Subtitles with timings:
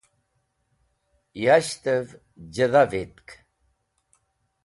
[1.43, 2.07] Yashtẽv
[2.53, 3.27] jẽdha vitk.